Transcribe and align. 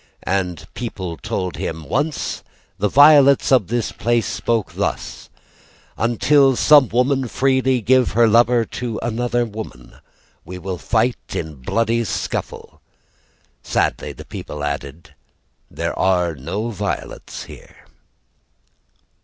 The 0.25 0.65
people 0.73 1.15
told 1.15 1.57
him: 1.57 1.87
"Once 1.87 2.41
the 2.79 2.89
violets 2.89 3.51
of 3.51 3.67
this 3.67 3.91
place 3.91 4.25
spoke 4.25 4.73
thus: 4.73 5.29
"'Until 5.95 6.55
some 6.55 6.87
woman 6.89 7.27
freely 7.27 7.81
give 7.81 8.13
her 8.13 8.27
lover 8.27 8.65
"'To 8.65 8.99
another 9.03 9.45
woman 9.45 9.97
"'We 10.43 10.57
will 10.57 10.79
fight 10.79 11.35
in 11.35 11.53
bloody 11.61 12.03
scuffle.'" 12.03 12.81
Sadly 13.61 14.11
the 14.11 14.25
people 14.25 14.63
added: 14.63 15.13
"There 15.69 15.93
are 15.99 16.33
no 16.33 16.71
violets 16.71 17.43
here." 17.43 17.85